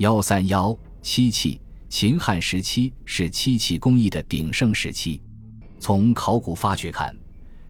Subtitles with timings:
[0.00, 5.20] 幺三幺漆器，秦汉时期是漆器工艺的鼎盛时期。
[5.78, 7.14] 从考古发掘看，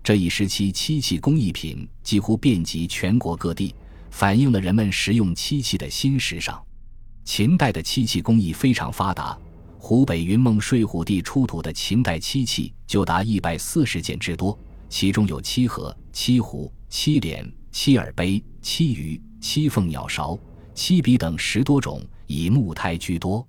[0.00, 3.74] 这一时期漆器工艺品几乎遍及全国各地，
[4.12, 6.64] 反映了人们食用漆器的新时尚。
[7.24, 9.36] 秦代的漆器工艺非常发达，
[9.76, 14.56] 湖北云梦睡虎地出土的秦代漆器就达一百四十件之多，
[14.88, 20.38] 其中有漆盒、漆壶、漆脸、漆耳杯、漆鱼、漆凤鸟勺。
[20.72, 22.00] 漆笔等十多种，
[22.30, 23.44] 以木胎居多。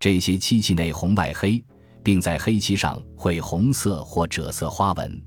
[0.00, 1.62] 这些漆器内红外黑，
[2.02, 5.22] 并在黑漆上绘红色或赭色花纹，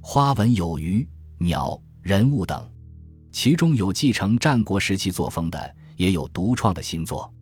[0.00, 2.68] 花纹有鱼、鸟、人物等。
[3.30, 7.32] 其中有继承战国时期作风的，也有独创的新作。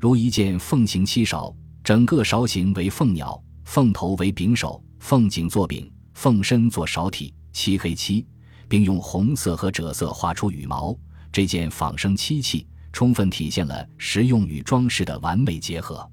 [0.00, 1.54] 如一件凤形漆勺，
[1.84, 8.26] 整个勺形为凤鸟，凤头为柄首，凤颈作柄，凤身作勺体，漆黑漆，
[8.68, 10.92] 并用红色和赭色画出羽毛。
[11.30, 12.66] 这件仿生漆器。
[12.92, 16.08] 充分体现了实用与装饰的完美结合。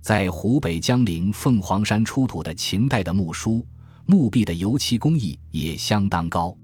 [0.00, 3.66] 在湖北江陵凤凰山出土的秦代的木梳、
[4.06, 6.56] 木壁的油漆工艺也相当高。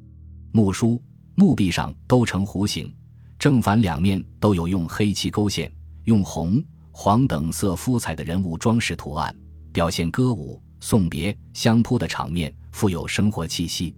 [0.52, 1.02] 木梳、
[1.34, 2.94] 木壁上都呈弧形，
[3.38, 5.72] 正反两面都有用黑漆勾线、
[6.04, 9.34] 用红、黄等色敷彩的人物装饰图案，
[9.72, 13.94] 表现歌舞、送别、相扑的场面，富有生活气息。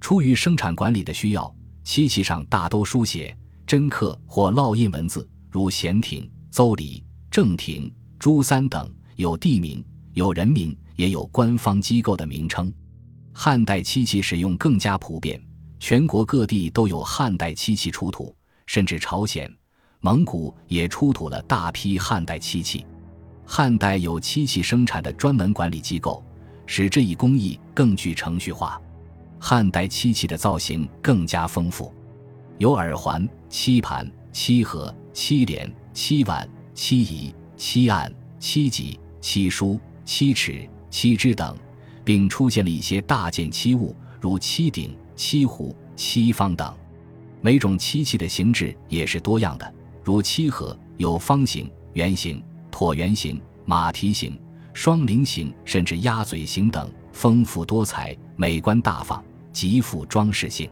[0.00, 3.36] 出于生产管理的需要，漆器上大都书写。
[3.68, 12.72] 真刻或烙印文字，如闲亭、邹里、正亭、朱三等，有地名、有人名，也有官方机构的名称。
[13.34, 15.38] 汉代漆器使用更加普遍，
[15.78, 19.54] 全国各地都有汉代漆器出土，甚至朝鲜、
[20.00, 22.86] 蒙古也出土了大批汉代漆器。
[23.44, 26.24] 汉代有漆器生产的专门管理机构，
[26.64, 28.80] 使这一工艺更具程序化。
[29.38, 31.92] 汉代漆器的造型更加丰富。
[32.58, 41.56] 有耳环、漆盘、漆盒、漆帘、漆碗、漆仪、漆案、漆几、漆书、漆尺、漆枝等，
[42.04, 46.74] 并出现了一些大件漆物，如漆鼎、漆壶、漆方等。
[47.40, 52.42] 每种漆器的形制也是多样的，如漆盒有方形、圆形、
[52.72, 54.36] 椭圆形、马蹄形、
[54.72, 60.68] 双菱形，甚至鸭嘴形等，丰富多彩，美观大方，极富装饰性。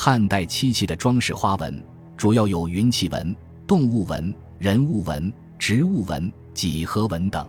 [0.00, 1.82] 汉代漆器的装饰花纹
[2.16, 3.34] 主要有云气纹、
[3.66, 7.44] 动物纹、人物纹、植物纹、几何纹等，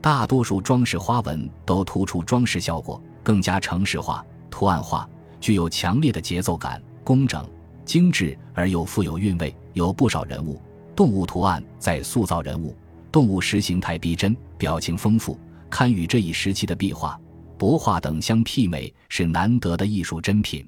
[0.00, 5.06] 大多数装饰花纹都突出装饰效果，更加程式化、图案化，
[5.42, 7.46] 具有强烈的节奏感，工整、
[7.84, 9.54] 精致而又富有韵味。
[9.74, 10.58] 有不少人物、
[10.96, 12.74] 动物图案在塑造人物、
[13.12, 17.20] 动物时形态逼真，表情丰富，堪与这一时期的壁画、
[17.58, 20.66] 帛画等相媲美，是难得的艺术珍品。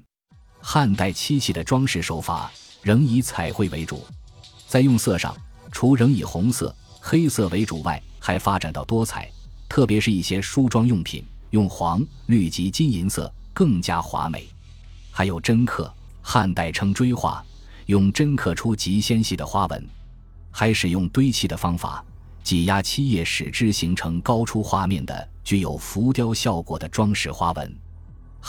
[0.59, 2.51] 汉代漆器的装饰手法
[2.81, 4.05] 仍以彩绘为主，
[4.67, 5.35] 在用色上，
[5.71, 9.31] 除仍以红色、黑色为主外，还发展到多彩，
[9.69, 14.47] 特别是一些梳妆用品用黄、绿及金银色，更加华美。
[15.11, 15.91] 还有针刻，
[16.21, 17.43] 汉代称锥画，
[17.85, 19.87] 用针刻出极纤细的花纹，
[20.51, 22.03] 还使用堆砌的方法，
[22.43, 27.75] 挤压漆液，使之形成高出画面的、具有浮雕效果的装饰花纹。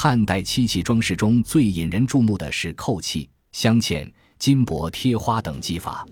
[0.00, 6.06] 汉代漆器装饰中最引人注目的是扣器、镶嵌、金箔贴花等技法。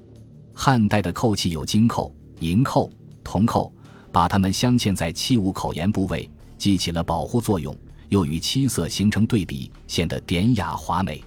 [0.53, 2.91] 汉代的扣器有金扣、银扣、
[3.23, 3.73] 铜扣，
[4.11, 7.73] 把它们镶嵌在器物口沿部位，既起了保护作用，
[8.09, 11.23] 又与漆色形成对比，显得典雅华美。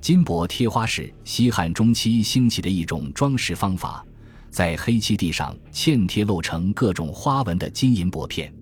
[0.00, 4.04] 金箔贴花是西汉中期兴起的一种装饰方法，
[4.50, 8.52] 在黑漆地上嵌贴镂成各种花纹的金银箔片，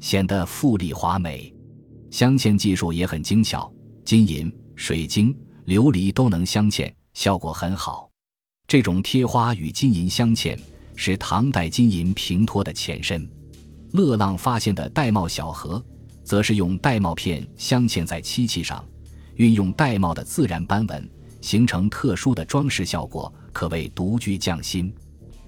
[0.00, 1.50] 显得富丽华美。
[2.14, 3.68] 镶嵌技术也很精巧，
[4.04, 5.36] 金银、水晶、
[5.66, 8.08] 琉璃都能镶嵌，效果很好。
[8.68, 10.56] 这种贴花与金银镶嵌
[10.94, 13.28] 是唐代金银平托的前身。
[13.94, 15.84] 乐浪发现的玳瑁小盒，
[16.22, 18.86] 则是用玳瑁片镶嵌在漆器上，
[19.34, 21.10] 运用玳瑁的自然斑纹，
[21.40, 24.94] 形成特殊的装饰效果，可谓独具匠心。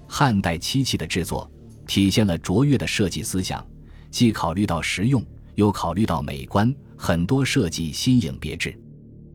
[0.05, 1.49] 汉代漆器的制作
[1.87, 3.65] 体现了卓越的设计思想，
[4.11, 5.25] 既考虑到实用。
[5.57, 8.79] 又考虑到美观，很多设计新颖别致，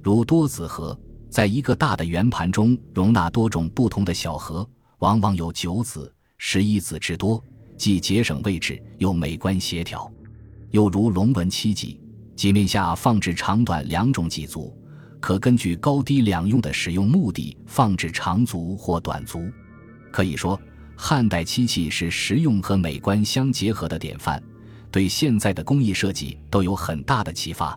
[0.01, 0.97] 如多子盒，
[1.29, 4.65] 在一个大的圆盘中容纳多种不同的小盒，
[5.01, 7.43] 往往有九子、十一子之多，
[7.77, 10.09] 既节省位置又美观协调。
[10.71, 12.01] 又如龙纹漆几，
[12.37, 14.73] 几面下放置长短两种几足，
[15.19, 19.51] 可根据高低两用的使用目的放置长足或短足。
[20.13, 20.57] 可以说，
[20.95, 24.41] 汉代漆器是实用和美观相结合的典范。
[24.93, 27.77] 对现在的工艺设计都有很大的启发。